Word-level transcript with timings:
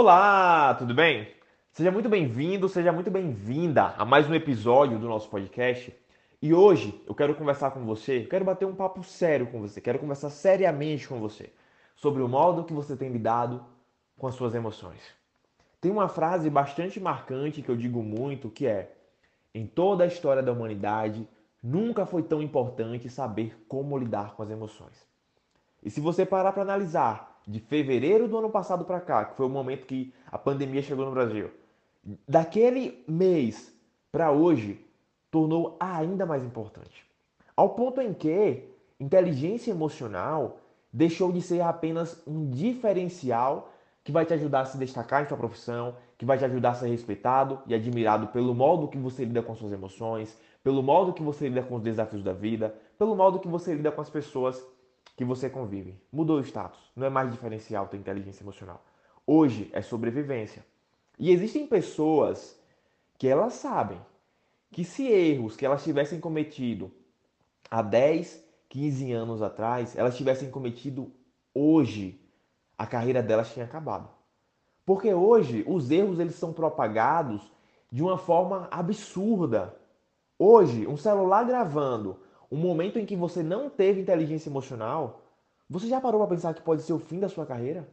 Olá, 0.00 0.76
tudo 0.76 0.94
bem? 0.94 1.26
Seja 1.72 1.90
muito 1.90 2.08
bem-vindo, 2.08 2.68
seja 2.68 2.92
muito 2.92 3.10
bem-vinda 3.10 3.96
a 3.98 4.04
mais 4.04 4.30
um 4.30 4.34
episódio 4.36 4.96
do 4.96 5.08
nosso 5.08 5.28
podcast. 5.28 5.92
E 6.40 6.54
hoje 6.54 7.02
eu 7.04 7.16
quero 7.16 7.34
conversar 7.34 7.72
com 7.72 7.84
você, 7.84 8.20
quero 8.20 8.44
bater 8.44 8.64
um 8.64 8.76
papo 8.76 9.02
sério 9.02 9.48
com 9.48 9.60
você, 9.60 9.80
quero 9.80 9.98
conversar 9.98 10.30
seriamente 10.30 11.08
com 11.08 11.18
você 11.18 11.52
sobre 11.96 12.22
o 12.22 12.28
modo 12.28 12.62
que 12.62 12.72
você 12.72 12.96
tem 12.96 13.10
lidado 13.10 13.60
com 14.16 14.28
as 14.28 14.36
suas 14.36 14.54
emoções. 14.54 15.00
Tem 15.80 15.90
uma 15.90 16.08
frase 16.08 16.48
bastante 16.48 17.00
marcante 17.00 17.60
que 17.60 17.68
eu 17.68 17.76
digo 17.76 18.00
muito 18.00 18.50
que 18.50 18.68
é: 18.68 18.92
em 19.52 19.66
toda 19.66 20.04
a 20.04 20.06
história 20.06 20.44
da 20.44 20.52
humanidade, 20.52 21.28
nunca 21.60 22.06
foi 22.06 22.22
tão 22.22 22.40
importante 22.40 23.10
saber 23.10 23.64
como 23.66 23.98
lidar 23.98 24.36
com 24.36 24.44
as 24.44 24.50
emoções. 24.50 25.04
E 25.82 25.90
se 25.90 26.00
você 26.00 26.24
parar 26.24 26.52
para 26.52 26.62
analisar 26.62 27.27
de 27.48 27.58
fevereiro 27.60 28.28
do 28.28 28.36
ano 28.36 28.50
passado 28.50 28.84
para 28.84 29.00
cá, 29.00 29.24
que 29.24 29.34
foi 29.34 29.46
o 29.46 29.48
momento 29.48 29.86
que 29.86 30.12
a 30.30 30.36
pandemia 30.36 30.82
chegou 30.82 31.06
no 31.06 31.12
Brasil, 31.12 31.50
daquele 32.28 33.02
mês 33.08 33.74
para 34.12 34.30
hoje, 34.30 34.84
tornou 35.30 35.74
ainda 35.80 36.26
mais 36.26 36.44
importante. 36.44 37.06
Ao 37.56 37.70
ponto 37.70 38.02
em 38.02 38.12
que 38.12 38.68
inteligência 39.00 39.70
emocional 39.70 40.58
deixou 40.92 41.32
de 41.32 41.40
ser 41.40 41.62
apenas 41.62 42.22
um 42.26 42.50
diferencial 42.50 43.72
que 44.04 44.12
vai 44.12 44.26
te 44.26 44.34
ajudar 44.34 44.60
a 44.60 44.64
se 44.66 44.76
destacar 44.76 45.22
em 45.22 45.28
sua 45.28 45.36
profissão, 45.36 45.96
que 46.18 46.24
vai 46.24 46.36
te 46.36 46.44
ajudar 46.44 46.70
a 46.70 46.74
ser 46.74 46.88
respeitado 46.88 47.60
e 47.66 47.74
admirado 47.74 48.28
pelo 48.28 48.54
modo 48.54 48.88
que 48.88 48.98
você 48.98 49.24
lida 49.24 49.42
com 49.42 49.54
suas 49.54 49.72
emoções, 49.72 50.36
pelo 50.62 50.82
modo 50.82 51.12
que 51.12 51.22
você 51.22 51.48
lida 51.48 51.62
com 51.62 51.76
os 51.76 51.82
desafios 51.82 52.22
da 52.22 52.32
vida, 52.32 52.74
pelo 52.98 53.16
modo 53.16 53.38
que 53.38 53.48
você 53.48 53.74
lida 53.74 53.90
com 53.90 54.00
as 54.00 54.10
pessoas 54.10 54.62
que 55.16 55.24
você 55.24 55.50
convive. 55.50 56.00
Mudou 56.12 56.38
o 56.38 56.44
status. 56.44 56.80
Não 56.94 57.06
é 57.06 57.10
mais 57.10 57.30
diferencial 57.30 57.88
ter 57.88 57.96
inteligência 57.96 58.42
emocional. 58.42 58.84
Hoje 59.26 59.68
é 59.72 59.82
sobrevivência. 59.82 60.64
E 61.18 61.30
existem 61.30 61.66
pessoas 61.66 62.58
que 63.18 63.26
elas 63.26 63.54
sabem 63.54 64.00
que 64.70 64.84
se 64.84 65.06
erros 65.08 65.56
que 65.56 65.66
elas 65.66 65.82
tivessem 65.82 66.20
cometido 66.20 66.90
há 67.70 67.82
10, 67.82 68.44
15 68.68 69.12
anos 69.12 69.42
atrás, 69.42 69.96
elas 69.96 70.16
tivessem 70.16 70.50
cometido 70.50 71.10
hoje, 71.54 72.20
a 72.76 72.86
carreira 72.86 73.22
delas 73.22 73.52
tinha 73.52 73.64
acabado. 73.64 74.08
Porque 74.84 75.12
hoje 75.12 75.64
os 75.66 75.90
erros 75.90 76.18
eles 76.18 76.34
são 76.34 76.52
propagados 76.52 77.50
de 77.90 78.02
uma 78.02 78.18
forma 78.18 78.68
absurda. 78.70 79.74
Hoje, 80.38 80.86
um 80.86 80.96
celular 80.96 81.44
gravando 81.44 82.20
um 82.50 82.56
momento 82.56 82.98
em 82.98 83.04
que 83.04 83.14
você 83.14 83.42
não 83.42 83.68
teve 83.68 84.00
inteligência 84.00 84.48
emocional, 84.48 85.22
você 85.68 85.86
já 85.86 86.00
parou 86.00 86.20
para 86.20 86.34
pensar 86.34 86.54
que 86.54 86.62
pode 86.62 86.82
ser 86.82 86.92
o 86.94 86.98
fim 86.98 87.20
da 87.20 87.28
sua 87.28 87.44
carreira? 87.44 87.86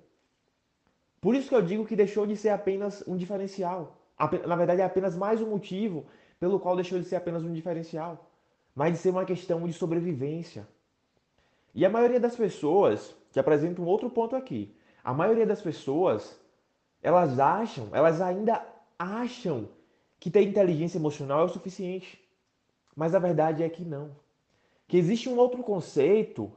Por 1.20 1.36
isso 1.36 1.50
que 1.50 1.56
eu 1.56 1.62
digo 1.62 1.86
que 1.86 1.95
deixou 1.95 2.25
de 2.25 2.38
ser 2.38 2.50
apenas 2.50 3.03
um 3.08 3.17
diferencial. 3.17 3.97
Na 4.47 4.56
verdade, 4.56 4.81
é 4.81 4.86
apenas 4.86 5.16
mais 5.16 5.42
um 5.42 5.50
motivo 5.50 6.06
pelo 6.39 6.59
qual 6.59 6.75
deixou 6.75 7.00
de 7.00 7.06
ser 7.06 7.17
apenas 7.17 7.44
um 7.44 7.52
diferencial, 7.52 8.30
mas 8.73 8.94
de 8.94 9.00
ser 9.00 9.09
uma 9.09 9.25
questão 9.25 9.66
de 9.67 9.73
sobrevivência. 9.73 10.67
E 11.73 11.86
a 11.86 11.90
maioria 11.90 12.19
das 12.19 12.36
pessoas, 12.36 13.14
que 13.31 13.40
apresenta 13.40 13.81
um 13.81 13.86
outro 13.86 14.09
ponto 14.09 14.36
aqui, 14.36 14.73
a 15.03 15.14
maioria 15.14 15.45
das 15.45 15.62
pessoas, 15.62 16.40
elas 17.02 17.40
acham, 17.40 17.90
elas 17.92 18.22
ainda 18.22 18.66
acham 18.97 19.67
que 20.19 20.31
ter 20.31 20.44
inteligência 20.44 20.97
emocional 20.97 21.42
é 21.42 21.44
o 21.44 21.50
suficiente. 21.50 22.23
Mas 22.95 23.14
a 23.14 23.19
verdade 23.19 23.62
é 23.62 23.67
que 23.67 23.84
não 23.84 24.12
que 24.88 24.97
existe 24.97 25.30
um 25.30 25.38
outro 25.38 25.64
conceito 25.64 26.52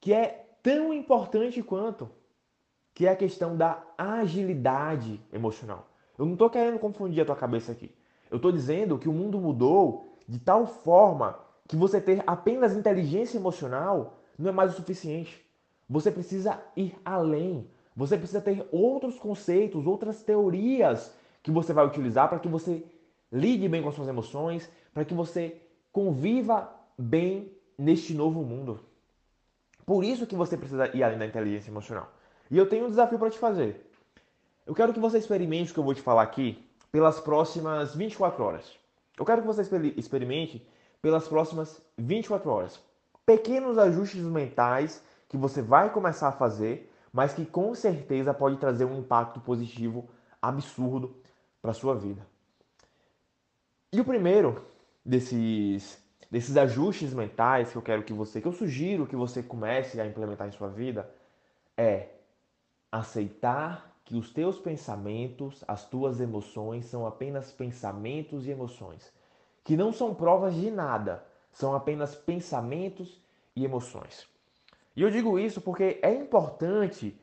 que 0.00 0.12
é 0.12 0.46
tão 0.62 0.92
importante 0.92 1.62
quanto, 1.62 2.10
que 2.94 3.06
é 3.06 3.10
a 3.10 3.16
questão 3.16 3.56
da 3.56 3.82
agilidade 3.96 5.20
emocional. 5.32 5.88
Eu 6.18 6.26
não 6.26 6.34
estou 6.34 6.50
querendo 6.50 6.78
confundir 6.78 7.22
a 7.22 7.26
tua 7.26 7.36
cabeça 7.36 7.72
aqui. 7.72 7.94
Eu 8.30 8.36
estou 8.36 8.52
dizendo 8.52 8.98
que 8.98 9.08
o 9.08 9.12
mundo 9.12 9.38
mudou 9.38 10.16
de 10.28 10.38
tal 10.38 10.66
forma 10.66 11.38
que 11.68 11.76
você 11.76 12.00
ter 12.00 12.22
apenas 12.26 12.76
inteligência 12.76 13.38
emocional 13.38 14.18
não 14.38 14.50
é 14.50 14.52
mais 14.52 14.72
o 14.72 14.76
suficiente. 14.76 15.44
Você 15.88 16.10
precisa 16.10 16.62
ir 16.76 16.94
além. 17.04 17.68
Você 17.96 18.16
precisa 18.16 18.40
ter 18.40 18.66
outros 18.72 19.18
conceitos, 19.18 19.86
outras 19.86 20.22
teorias 20.22 21.14
que 21.42 21.50
você 21.50 21.72
vai 21.72 21.86
utilizar 21.86 22.28
para 22.28 22.38
que 22.38 22.48
você 22.48 22.84
lide 23.30 23.68
bem 23.68 23.82
com 23.82 23.88
as 23.88 23.94
suas 23.94 24.08
emoções, 24.08 24.70
para 24.94 25.04
que 25.04 25.14
você 25.14 25.60
conviva 25.90 26.72
bem 26.98 27.52
neste 27.76 28.14
novo 28.14 28.42
mundo. 28.42 28.80
Por 29.84 30.04
isso 30.04 30.26
que 30.26 30.36
você 30.36 30.56
precisa 30.56 30.94
ir 30.96 31.02
além 31.02 31.18
da 31.18 31.26
inteligência 31.26 31.70
emocional. 31.70 32.12
E 32.50 32.56
eu 32.56 32.68
tenho 32.68 32.86
um 32.86 32.90
desafio 32.90 33.18
para 33.18 33.30
te 33.30 33.38
fazer. 33.38 33.90
Eu 34.66 34.74
quero 34.74 34.92
que 34.92 35.00
você 35.00 35.18
experimente 35.18 35.70
o 35.70 35.74
que 35.74 35.80
eu 35.80 35.84
vou 35.84 35.94
te 35.94 36.02
falar 36.02 36.22
aqui 36.22 36.64
pelas 36.90 37.18
próximas 37.18 37.94
24 37.94 38.44
horas. 38.44 38.78
Eu 39.18 39.24
quero 39.24 39.40
que 39.40 39.46
você 39.46 39.62
experimente 39.96 40.66
pelas 41.00 41.26
próximas 41.26 41.82
24 41.98 42.48
horas. 42.48 42.80
Pequenos 43.26 43.78
ajustes 43.78 44.22
mentais 44.22 45.02
que 45.28 45.36
você 45.36 45.62
vai 45.62 45.90
começar 45.90 46.28
a 46.28 46.32
fazer, 46.32 46.92
mas 47.12 47.32
que 47.32 47.44
com 47.44 47.74
certeza 47.74 48.32
pode 48.32 48.56
trazer 48.56 48.84
um 48.84 48.98
impacto 48.98 49.40
positivo 49.40 50.08
absurdo 50.40 51.16
para 51.60 51.72
sua 51.72 51.94
vida. 51.94 52.26
E 53.92 54.00
o 54.00 54.04
primeiro 54.04 54.64
desses 55.04 56.01
desses 56.30 56.56
ajustes 56.56 57.12
mentais 57.12 57.70
que 57.70 57.76
eu 57.76 57.82
quero 57.82 58.02
que 58.02 58.12
você, 58.12 58.40
que 58.40 58.48
eu 58.48 58.52
sugiro 58.52 59.06
que 59.06 59.16
você 59.16 59.42
comece 59.42 60.00
a 60.00 60.06
implementar 60.06 60.48
em 60.48 60.52
sua 60.52 60.68
vida, 60.68 61.08
é 61.76 62.08
aceitar 62.90 63.92
que 64.04 64.16
os 64.16 64.30
teus 64.30 64.58
pensamentos, 64.58 65.64
as 65.66 65.88
tuas 65.88 66.20
emoções 66.20 66.86
são 66.86 67.06
apenas 67.06 67.52
pensamentos 67.52 68.46
e 68.46 68.50
emoções, 68.50 69.12
que 69.64 69.76
não 69.76 69.92
são 69.92 70.14
provas 70.14 70.54
de 70.54 70.70
nada, 70.70 71.24
são 71.52 71.74
apenas 71.74 72.14
pensamentos 72.14 73.20
e 73.54 73.64
emoções. 73.64 74.26
E 74.96 75.02
eu 75.02 75.10
digo 75.10 75.38
isso 75.38 75.60
porque 75.60 75.98
é 76.02 76.12
importante 76.12 77.18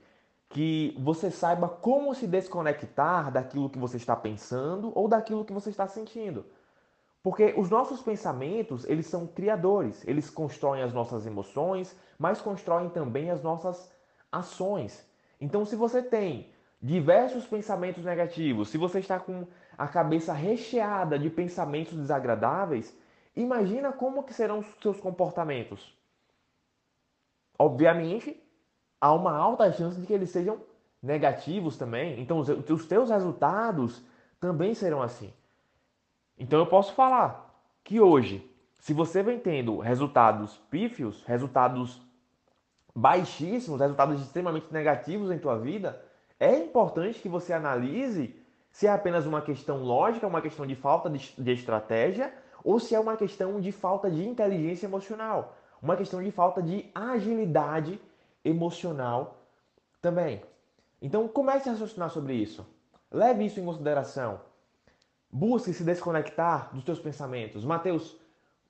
que 0.49 0.95
você 0.97 1.29
saiba 1.29 1.69
como 1.69 2.15
se 2.15 2.25
desconectar 2.25 3.31
daquilo 3.31 3.69
que 3.69 3.77
você 3.77 3.97
está 3.97 4.15
pensando 4.15 4.91
ou 4.95 5.07
daquilo 5.07 5.45
que 5.45 5.53
você 5.53 5.69
está 5.69 5.87
sentindo. 5.87 6.45
Porque 7.21 7.53
os 7.57 7.69
nossos 7.69 8.01
pensamentos, 8.01 8.85
eles 8.85 9.05
são 9.05 9.27
criadores, 9.27 10.07
eles 10.07 10.29
constroem 10.29 10.81
as 10.81 10.93
nossas 10.93 11.25
emoções, 11.25 11.95
mas 12.17 12.41
constroem 12.41 12.89
também 12.89 13.29
as 13.29 13.41
nossas 13.41 13.91
ações. 14.31 15.05
Então, 15.39 15.65
se 15.65 15.75
você 15.75 16.01
tem 16.01 16.49
diversos 16.81 17.45
pensamentos 17.45 18.05
negativos, 18.05 18.69
se 18.69 18.77
você 18.77 18.99
está 18.99 19.19
com 19.19 19.45
a 19.77 19.87
cabeça 19.87 20.31
recheada 20.31 21.19
de 21.19 21.29
pensamentos 21.29 21.97
desagradáveis, 21.97 22.97
imagina 23.35 23.91
como 23.91 24.23
que 24.23 24.33
serão 24.33 24.59
os 24.59 24.67
seus 24.81 24.99
comportamentos. 24.99 25.97
Obviamente, 27.57 28.41
há 29.01 29.13
uma 29.13 29.35
alta 29.35 29.71
chance 29.73 29.99
de 29.99 30.07
que 30.07 30.13
eles 30.13 30.29
sejam 30.29 30.61
negativos 31.03 31.77
também. 31.77 32.21
Então, 32.21 32.39
os 32.39 32.85
teus 32.85 33.09
resultados 33.09 34.01
também 34.39 34.73
serão 34.73 35.01
assim. 35.01 35.33
Então 36.39 36.57
eu 36.57 36.65
posso 36.65 36.93
falar 36.93 37.53
que 37.83 37.99
hoje, 37.99 38.49
se 38.79 38.93
você 38.93 39.21
vem 39.21 39.37
tendo 39.37 39.77
resultados 39.79 40.57
pífios, 40.71 41.23
resultados 41.25 42.01
baixíssimos, 42.95 43.81
resultados 43.81 44.21
extremamente 44.21 44.71
negativos 44.71 45.31
em 45.31 45.37
tua 45.37 45.57
vida, 45.57 46.01
é 46.39 46.57
importante 46.57 47.19
que 47.19 47.27
você 47.27 47.51
analise 47.51 48.35
se 48.71 48.87
é 48.87 48.91
apenas 48.91 49.25
uma 49.25 49.41
questão 49.41 49.83
lógica, 49.83 50.27
uma 50.27 50.41
questão 50.41 50.65
de 50.65 50.75
falta 50.75 51.09
de, 51.09 51.51
estratégia, 51.51 52.33
ou 52.63 52.79
se 52.79 52.95
é 52.95 52.99
uma 52.99 53.17
questão 53.17 53.59
de 53.59 53.71
falta 53.71 54.09
de 54.09 54.25
inteligência 54.25 54.85
emocional, 54.85 55.55
uma 55.81 55.97
questão 55.97 56.23
de 56.23 56.31
falta 56.31 56.61
de 56.61 56.89
agilidade 56.95 57.99
emocional 58.45 59.37
também. 60.01 60.41
Então 61.01 61.27
comece 61.27 61.67
a 61.67 61.73
raciocinar 61.73 62.09
sobre 62.09 62.33
isso. 62.33 62.65
Leve 63.11 63.45
isso 63.45 63.59
em 63.59 63.65
consideração. 63.65 64.39
Busque 65.31 65.73
se 65.73 65.83
desconectar 65.83 66.73
dos 66.73 66.83
teus 66.83 66.99
pensamentos. 66.99 67.63
Mateus, 67.63 68.17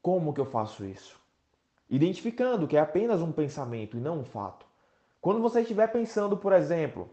como 0.01 0.33
que 0.33 0.41
eu 0.41 0.45
faço 0.45 0.83
isso? 0.85 1.19
Identificando 1.89 2.67
que 2.67 2.75
é 2.75 2.79
apenas 2.79 3.21
um 3.21 3.31
pensamento 3.31 3.97
e 3.97 3.99
não 3.99 4.19
um 4.19 4.25
fato. 4.25 4.65
Quando 5.21 5.41
você 5.41 5.61
estiver 5.61 5.87
pensando, 5.87 6.37
por 6.37 6.53
exemplo, 6.53 7.09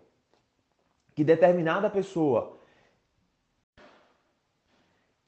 que 1.14 1.24
determinada 1.24 1.88
pessoa 1.88 2.58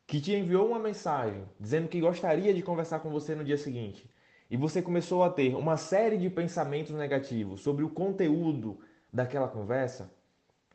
que 0.07 0.21
te 0.21 0.35
enviou 0.35 0.69
uma 0.69 0.79
mensagem 0.79 1.45
dizendo 1.61 1.89
que 1.89 2.01
gostaria 2.01 2.53
de 2.53 2.63
conversar 2.63 3.01
com 3.01 3.11
você 3.11 3.35
no 3.35 3.45
dia 3.45 3.59
seguinte, 3.59 4.11
e 4.51 4.57
você 4.57 4.81
começou 4.81 5.23
a 5.23 5.31
ter 5.31 5.55
uma 5.55 5.77
série 5.77 6.17
de 6.17 6.31
pensamentos 6.31 6.93
negativos 6.93 7.61
sobre 7.61 7.85
o 7.85 7.91
conteúdo 7.91 8.81
daquela 9.13 9.47
conversa, 9.47 10.11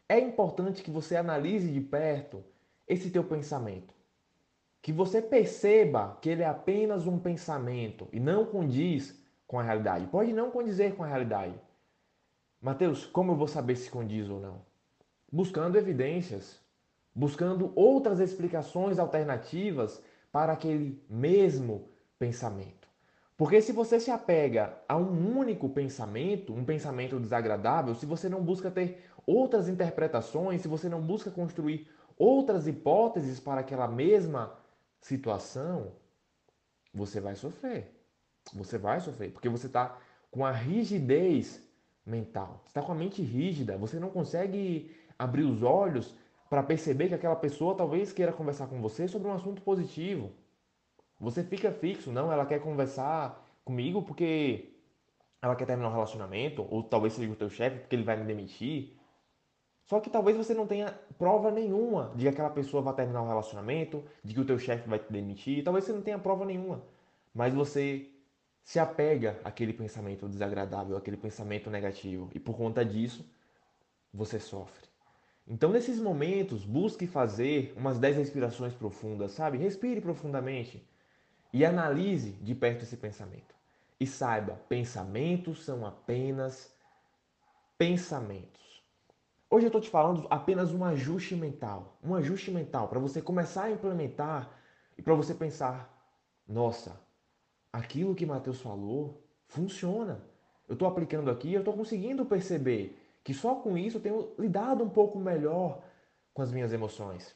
é 0.08 0.20
importante 0.20 0.84
que 0.84 0.92
você 0.92 1.16
analise 1.16 1.72
de 1.72 1.82
perto 1.82 2.44
esse 2.88 3.10
teu 3.10 3.24
pensamento. 3.24 3.94
Que 4.82 4.92
você 4.92 5.22
perceba 5.22 6.18
que 6.22 6.30
ele 6.30 6.44
é 6.44 6.48
apenas 6.48 7.08
um 7.08 7.18
pensamento 7.18 8.08
e 8.12 8.20
não 8.20 8.46
condiz 8.46 9.18
com 9.48 9.60
a 9.60 9.64
realidade. 9.64 10.08
Pode 10.08 10.34
não 10.34 10.52
condizer 10.52 10.96
com 10.96 11.04
a 11.04 11.08
realidade. 11.08 11.54
Mateus, 12.62 13.06
como 13.06 13.32
eu 13.32 13.36
vou 13.36 13.48
saber 13.48 13.76
se 13.76 13.90
condiz 13.90 14.30
ou 14.30 14.40
não? 14.40 14.74
buscando 15.34 15.80
evidências, 15.80 16.60
buscando 17.16 17.74
outras 17.76 18.20
explicações 18.20 19.00
alternativas 19.00 20.00
para 20.32 20.54
aquele 20.54 21.04
mesmo 21.10 21.90
pensamento. 22.20 22.88
Porque 23.36 23.60
se 23.60 23.72
você 23.72 24.00
se 24.00 24.12
apega 24.12 24.78
a 24.88 24.96
um 24.96 25.36
único 25.36 25.68
pensamento, 25.70 26.54
um 26.54 26.64
pensamento 26.64 27.20
desagradável, 27.20 27.96
se 27.96 28.06
você 28.06 28.30
não 28.30 28.44
busca 28.44 28.70
ter 28.70 29.04
outras 29.26 29.68
interpretações, 29.68 30.62
se 30.62 30.68
você 30.68 30.88
não 30.88 31.02
busca 31.02 31.32
construir 31.32 31.88
outras 32.18 32.68
hipóteses 32.68 33.40
para 33.40 33.62
aquela 33.62 33.88
mesma 33.88 34.58
situação, 35.00 35.92
você 36.94 37.20
vai 37.20 37.36
sofrer. 37.36 37.92
Você 38.54 38.78
vai 38.78 39.00
sofrer, 39.00 39.32
porque 39.32 39.50
você 39.50 39.68
está 39.68 39.98
com 40.30 40.46
a 40.46 40.52
rigidez 40.52 41.62
mental. 42.06 42.62
Você 42.64 42.70
está 42.70 42.82
com 42.82 42.92
a 42.92 42.96
mente 42.96 43.22
rígida, 43.22 43.78
você 43.78 44.00
não 44.00 44.10
consegue 44.10 44.96
abrir 45.18 45.44
os 45.44 45.64
olhos 45.64 46.14
para 46.50 46.62
perceber 46.62 47.08
que 47.08 47.16
aquela 47.16 47.36
pessoa 47.36 47.76
talvez 47.76 48.12
queira 48.12 48.34
conversar 48.34 48.68
com 48.68 48.82
você 48.82 49.08
sobre 49.08 49.28
um 49.28 49.34
assunto 49.34 49.62
positivo. 49.62 50.32
Você 51.20 51.44
fica 51.44 51.72
fixo, 51.72 52.12
não, 52.12 52.32
ela 52.32 52.46
quer 52.46 52.60
conversar 52.60 53.44
comigo 53.64 54.02
porque 54.04 54.74
ela 55.42 55.56
quer 55.56 55.66
terminar 55.66 55.90
um 55.90 55.94
relacionamento, 55.94 56.66
ou 56.70 56.84
talvez 56.84 57.14
seja 57.14 57.32
o 57.32 57.36
teu 57.36 57.50
chefe 57.50 57.80
porque 57.80 57.96
ele 57.96 58.04
vai 58.04 58.18
me 58.18 58.26
demitir. 58.26 58.98
Só 59.86 60.00
que 60.00 60.10
talvez 60.10 60.38
você 60.38 60.54
não 60.54 60.66
tenha 60.66 60.98
prova 61.18 61.52
nenhuma 61.52 62.14
de 62.16 62.24
que 62.24 62.30
aquela 62.30 62.50
pessoa 62.50 62.82
vai 62.82 62.94
terminar 62.94 63.22
um 63.22 63.28
relacionamento, 63.28 64.04
de 64.24 64.34
que 64.34 64.40
o 64.40 64.46
teu 64.46 64.58
chefe 64.58 64.88
vai 64.88 65.00
te 65.00 65.12
demitir. 65.12 65.64
Talvez 65.64 65.86
você 65.86 65.92
não 65.92 66.02
tenha 66.02 66.18
prova 66.18 66.46
nenhuma. 66.46 66.82
Mas 67.34 67.54
você 67.54 68.10
se 68.64 68.80
apega 68.80 69.40
àquele 69.44 69.74
pensamento 69.74 70.28
desagradável, 70.30 70.96
àquele 70.96 71.18
pensamento 71.18 71.70
negativo. 71.70 72.30
E 72.34 72.40
por 72.40 72.56
conta 72.56 72.86
disso, 72.86 73.26
você 74.14 74.40
sofre. 74.40 74.88
Então, 75.46 75.72
nesses 75.72 76.00
momentos, 76.00 76.64
busque 76.64 77.06
fazer 77.06 77.74
umas 77.76 78.00
10 78.00 78.16
respirações 78.16 78.74
profundas, 78.74 79.32
sabe? 79.32 79.58
Respire 79.58 80.00
profundamente 80.00 80.82
e 81.52 81.66
analise 81.66 82.32
de 82.32 82.56
perto 82.56 82.84
esse 82.84 82.96
pensamento. 82.96 83.54
E 84.00 84.08
saiba, 84.08 84.54
pensamentos 84.70 85.66
são 85.66 85.86
apenas 85.86 86.74
pensamentos. 87.78 88.73
Hoje 89.54 89.68
eu 89.68 89.68
estou 89.68 89.82
te 89.82 89.90
falando 89.92 90.26
apenas 90.32 90.72
um 90.72 90.84
ajuste 90.84 91.36
mental. 91.36 92.00
Um 92.04 92.16
ajuste 92.16 92.50
mental 92.50 92.88
para 92.88 92.98
você 92.98 93.22
começar 93.22 93.66
a 93.66 93.72
implementar 93.72 94.50
e 94.98 95.02
para 95.04 95.14
você 95.14 95.32
pensar: 95.32 95.96
nossa, 96.48 97.00
aquilo 97.72 98.16
que 98.16 98.26
Mateus 98.26 98.60
falou 98.60 99.24
funciona. 99.46 100.24
Eu 100.68 100.74
estou 100.74 100.88
aplicando 100.88 101.30
aqui, 101.30 101.54
eu 101.54 101.60
estou 101.60 101.76
conseguindo 101.76 102.26
perceber 102.26 103.00
que 103.24 103.32
só 103.32 103.54
com 103.54 103.78
isso 103.78 103.98
eu 103.98 104.02
tenho 104.02 104.32
lidado 104.40 104.84
um 104.84 104.90
pouco 104.90 105.20
melhor 105.20 105.84
com 106.34 106.42
as 106.42 106.52
minhas 106.52 106.74
emoções. 106.74 107.36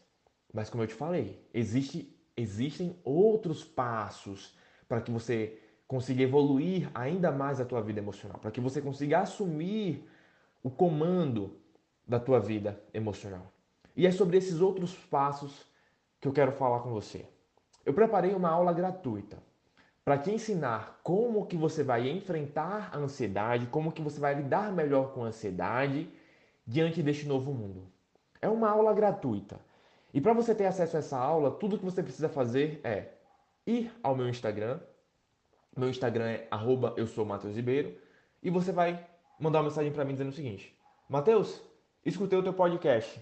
Mas 0.52 0.72
como 0.72 0.82
eu 0.82 0.88
te 0.88 0.96
falei, 0.96 1.48
existe, 1.54 2.20
existem 2.36 3.00
outros 3.04 3.64
passos 3.64 4.58
para 4.90 5.02
que 5.02 5.12
você 5.12 5.62
consiga 5.88 6.24
evoluir 6.24 6.90
ainda 6.96 7.32
mais 7.32 7.62
a 7.62 7.66
tua 7.66 7.84
vida 7.84 8.00
emocional, 8.00 8.40
para 8.40 8.50
que 8.50 8.60
você 8.60 8.82
consiga 8.82 9.20
assumir 9.20 10.04
o 10.64 10.72
comando 10.72 11.62
da 12.08 12.20
tua 12.20 12.40
vida 12.40 12.82
emocional. 12.94 13.52
E 13.96 14.06
é 14.06 14.12
sobre 14.12 14.38
esses 14.38 14.62
outros 14.62 14.96
passos 14.96 15.66
que 16.22 16.28
eu 16.28 16.34
quero 16.34 16.52
falar 16.52 16.80
com 16.80 16.90
você. 16.92 17.26
Eu 17.86 17.94
preparei 17.94 18.34
uma 18.34 18.50
aula 18.50 18.74
gratuita 18.74 19.38
para 20.06 20.18
te 20.18 20.32
ensinar 20.32 21.00
como 21.04 21.46
que 21.46 21.58
você 21.58 21.84
vai 21.84 22.10
enfrentar 22.10 22.90
a 22.94 22.98
ansiedade, 22.98 23.66
como 23.68 23.92
que 23.92 24.02
você 24.02 24.20
vai 24.20 24.36
lidar 24.36 24.72
melhor 24.72 25.12
com 25.14 25.24
a 25.24 25.28
ansiedade 25.28 26.10
diante 26.66 27.04
deste 27.04 27.28
novo 27.28 27.54
mundo. 27.54 27.88
É 28.42 28.48
uma 28.48 28.70
aula 28.70 28.94
gratuita. 28.94 29.60
E 30.14 30.22
para 30.22 30.34
você 30.34 30.56
ter 30.56 30.66
acesso 30.66 30.96
a 30.96 31.00
essa 31.00 31.18
aula, 31.18 31.52
tudo 31.52 31.78
que 31.78 31.86
você 31.86 32.02
precisa 32.02 32.30
fazer 32.30 32.80
é 32.84 33.10
ir 33.66 33.92
ao 34.02 34.16
meu 34.16 34.30
Instagram. 34.30 34.80
Meu 35.76 35.90
Instagram 35.90 36.26
é 36.26 36.48
arroba 36.50 36.94
eu 36.96 37.06
sou 37.06 37.26
Matheus 37.26 37.56
Ribeiro. 37.56 37.98
E 38.42 38.50
você 38.50 38.72
vai 38.72 39.06
mandar 39.40 39.60
uma 39.60 39.66
mensagem 39.66 39.92
para 39.92 40.06
mim 40.06 40.14
dizendo 40.14 40.30
o 40.30 40.34
seguinte. 40.34 40.74
Matheus, 41.10 41.62
escutei 42.08 42.40
o 42.40 42.44
teu 42.44 42.54
podcast. 42.54 43.22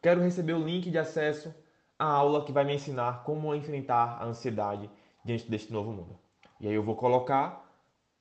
Quero 0.00 0.22
receber 0.22 0.52
o 0.52 0.64
link 0.64 0.90
de 0.90 0.98
acesso 0.98 1.52
à 1.98 2.06
aula 2.06 2.44
que 2.44 2.52
vai 2.52 2.64
me 2.64 2.74
ensinar 2.74 3.24
como 3.24 3.52
enfrentar 3.52 4.18
a 4.20 4.24
ansiedade 4.24 4.88
diante 5.24 5.50
deste 5.50 5.72
novo 5.72 5.90
mundo. 5.90 6.16
E 6.60 6.68
aí 6.68 6.74
eu 6.74 6.84
vou 6.84 6.94
colocar, 6.94 7.68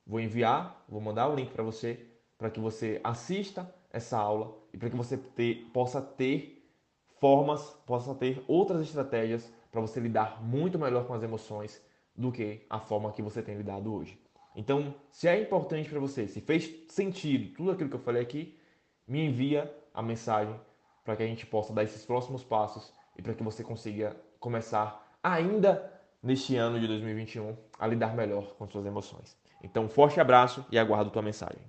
vou 0.05 0.19
enviar, 0.19 0.83
vou 0.89 0.99
mandar 0.99 1.27
o 1.27 1.35
link 1.35 1.51
para 1.51 1.63
você, 1.63 2.03
para 2.35 2.49
que 2.49 2.59
você 2.59 2.99
assista 3.03 3.71
essa 3.91 4.17
aula 4.17 4.57
e 4.73 4.77
para 4.77 4.89
que 4.89 4.95
você 4.95 5.17
ter, 5.17 5.69
possa 5.71 6.01
ter 6.01 6.67
formas, 7.19 7.61
possa 7.85 8.15
ter 8.15 8.43
outras 8.47 8.81
estratégias 8.81 9.53
para 9.71 9.81
você 9.81 9.99
lidar 9.99 10.43
muito 10.43 10.79
melhor 10.79 11.05
com 11.05 11.13
as 11.13 11.21
emoções 11.21 11.79
do 12.15 12.31
que 12.31 12.65
a 12.69 12.79
forma 12.79 13.11
que 13.11 13.21
você 13.21 13.43
tem 13.43 13.55
lidado 13.55 13.93
hoje. 13.93 14.19
Então, 14.55 14.95
se 15.11 15.27
é 15.27 15.39
importante 15.39 15.89
para 15.89 15.99
você, 15.99 16.27
se 16.27 16.41
fez 16.41 16.73
sentido 16.89 17.53
tudo 17.53 17.71
aquilo 17.71 17.89
que 17.89 17.95
eu 17.95 18.01
falei 18.01 18.23
aqui, 18.23 18.57
me 19.07 19.27
envia 19.27 19.71
a 19.93 20.01
mensagem 20.01 20.55
para 21.03 21.15
que 21.15 21.23
a 21.23 21.27
gente 21.27 21.45
possa 21.45 21.73
dar 21.73 21.83
esses 21.83 22.05
próximos 22.05 22.43
passos 22.43 22.93
e 23.17 23.21
para 23.21 23.33
que 23.33 23.43
você 23.43 23.63
consiga 23.63 24.15
começar 24.39 25.17
ainda 25.23 25.91
neste 26.21 26.55
ano 26.55 26.79
de 26.79 26.87
2021 26.87 27.55
a 27.79 27.87
lidar 27.87 28.15
melhor 28.15 28.53
com 28.55 28.67
suas 28.67 28.85
emoções. 28.85 29.37
Então, 29.63 29.87
forte 29.89 30.19
abraço 30.19 30.65
e 30.71 30.77
aguardo 30.77 31.09
tua 31.09 31.21
mensagem. 31.21 31.61